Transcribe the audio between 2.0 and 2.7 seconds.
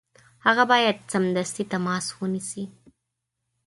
ونیسي.